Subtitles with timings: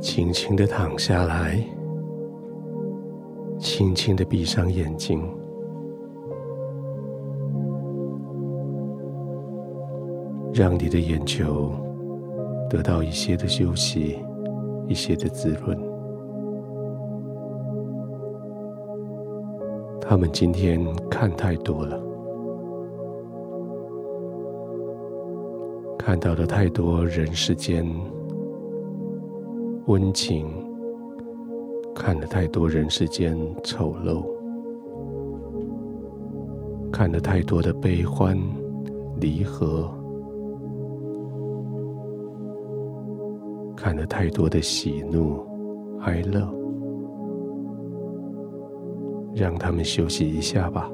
[0.00, 1.62] 轻轻的躺下来，
[3.58, 5.22] 轻轻的闭上眼睛，
[10.54, 11.70] 让你的眼球
[12.70, 14.18] 得到一些的休息，
[14.88, 15.78] 一些的滋润。
[20.00, 22.02] 他们今天看太多了，
[25.98, 27.86] 看到了太多人世间。
[29.90, 30.46] 温情，
[31.96, 34.24] 看了太多人世间丑陋，
[36.92, 38.38] 看了太多的悲欢
[39.18, 39.90] 离合，
[43.76, 45.44] 看了太多的喜怒
[46.02, 46.48] 哀乐，
[49.34, 50.88] 让他们休息一下吧，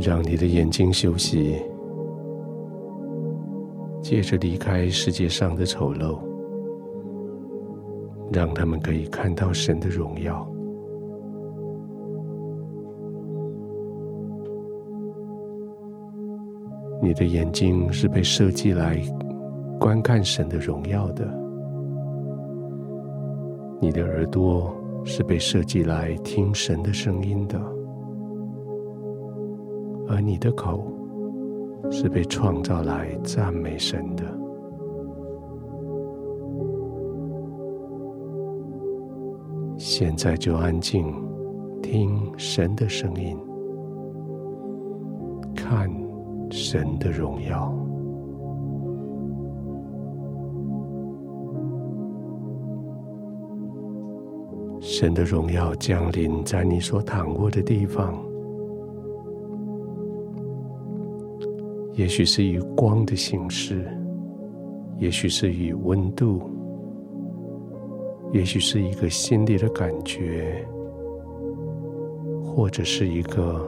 [0.00, 1.62] 让你的眼睛休息。
[4.04, 6.18] 借着离开世界上的丑陋，
[8.30, 10.46] 让他们可以看到神的荣耀。
[17.00, 19.00] 你的眼睛是被设计来
[19.80, 21.26] 观看神的荣耀的，
[23.80, 24.70] 你的耳朵
[25.02, 27.58] 是被设计来听神的声音的，
[30.08, 30.92] 而你的口，
[31.96, 34.24] 是被创造来赞美神的。
[39.78, 41.06] 现在就安静，
[41.80, 43.38] 听神的声音，
[45.54, 45.88] 看
[46.50, 47.72] 神的荣耀。
[54.80, 58.33] 神的荣耀降临在你所躺卧的地方。
[61.94, 63.88] 也许是以光的形式，
[64.98, 66.42] 也许是以温度，
[68.32, 70.66] 也许是一个心里的感觉，
[72.44, 73.64] 或者是一个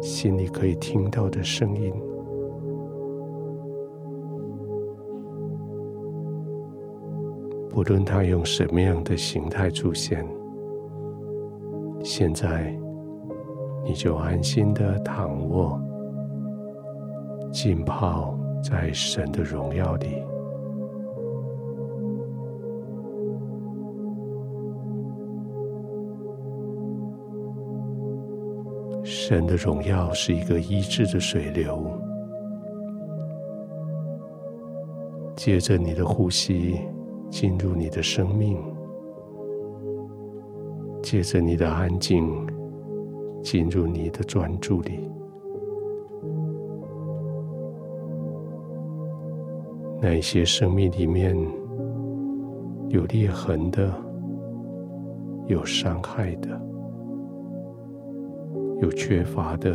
[0.00, 1.92] 心里可以听到的声音。
[7.68, 10.26] 不论它用什么样的形态出现，
[12.02, 12.74] 现在
[13.84, 15.78] 你就安心的躺卧。
[17.54, 20.20] 浸泡在神的荣耀里，
[29.04, 31.88] 神的荣耀是一个医治的水流，
[35.36, 36.80] 借着你的呼吸
[37.30, 38.58] 进入你的生命，
[41.00, 42.28] 借着你的安静
[43.44, 45.08] 进入你的专注里。
[50.06, 51.34] 那一些生命里面
[52.90, 53.90] 有裂痕的、
[55.46, 56.50] 有伤害的、
[58.82, 59.70] 有缺乏的、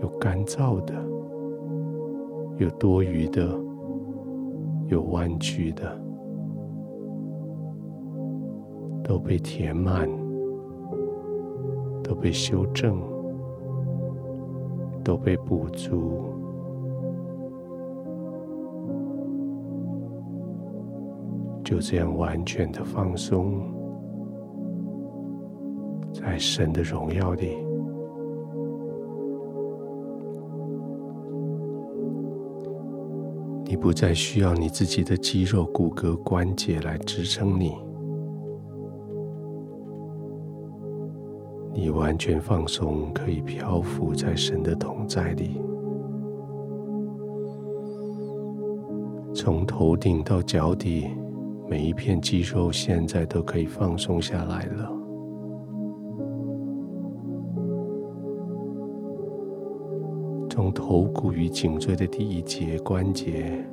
[0.00, 0.94] 有干燥的、
[2.56, 3.46] 有多余的、
[4.86, 5.94] 有弯曲的，
[9.04, 10.08] 都被填满，
[12.02, 12.98] 都被修正，
[15.04, 16.32] 都被补足。
[21.74, 23.60] 就这样完全的放松，
[26.12, 27.48] 在神的荣耀里，
[33.64, 37.74] 你不再需要你自己的肌肉、骨骼、关节来支撑你，
[41.72, 45.60] 你完全放松，可以漂浮在神的同在里，
[49.34, 51.08] 从头顶到脚底。
[51.66, 54.92] 每一片肌肉现在都可以放松下来了，
[60.48, 63.64] 从头骨与颈椎的第一节关节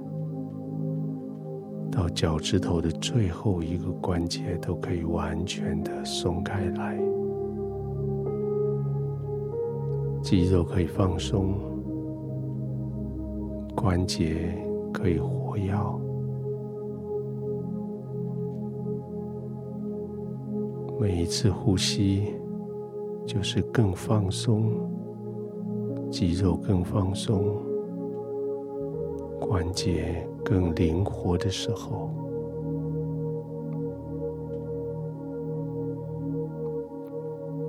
[1.92, 6.98] 到脚趾头的最后一个关节，都可以完全的松开来，
[10.24, 11.54] 肌肉可以放松，
[13.76, 14.58] 关节
[14.94, 15.72] 可以活跃。
[21.01, 22.36] 每一次呼吸，
[23.25, 24.71] 就是更放松，
[26.12, 27.57] 肌肉更放松，
[29.39, 32.12] 关节更灵活的时候，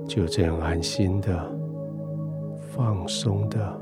[0.05, 1.59] 就这样安心的、
[2.59, 3.81] 放松的，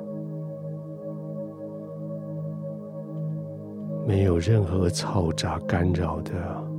[4.08, 6.71] 没有任何嘈杂干扰的，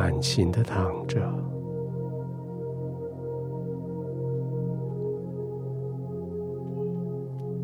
[0.00, 1.20] 安心的躺着，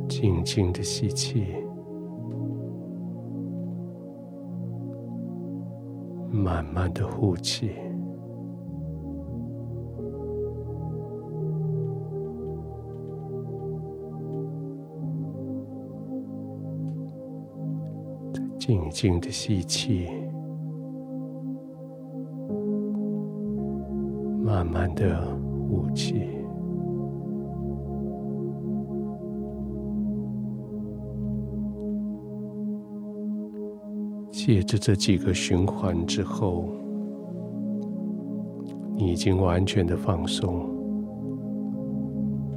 [0.07, 1.47] 静静的吸气，
[6.31, 7.71] 慢慢的呼气。
[18.59, 20.09] 静静的吸气，
[24.77, 25.27] 慢的
[25.71, 26.29] 呼气。
[34.31, 36.69] 借着这几个循环之后，
[38.95, 40.69] 你已经完全的放松，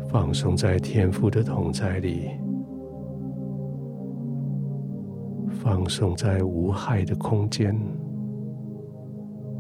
[0.09, 2.31] 放松在天赋的同在里。
[5.51, 7.73] 放松在无害的空间，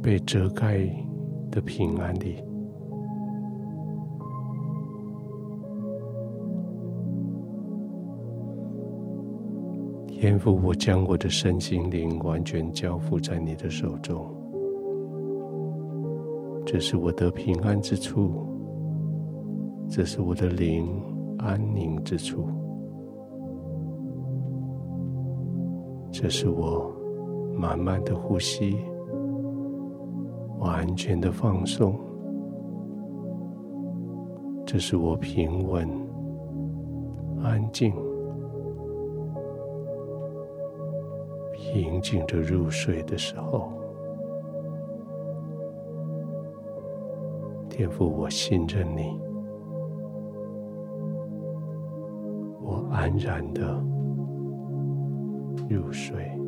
[0.01, 0.79] 被遮盖
[1.49, 2.43] 的平安里。
[10.19, 14.29] 天父，我将我的身心灵完全交付在你的手中，
[16.65, 18.45] 这是我得平安之处，
[19.87, 20.85] 这是我的灵
[21.37, 22.45] 安宁之处。
[26.11, 26.93] 这是我
[27.55, 28.75] 慢慢的呼吸，
[30.57, 31.97] 完全的放松。
[34.65, 35.87] 这是我平稳、
[37.41, 37.93] 安静、
[41.71, 43.71] 平静着入睡的时候。
[47.69, 49.19] 天赋，我信任你，
[52.59, 53.79] 我安然的。
[55.69, 56.38] 入睡。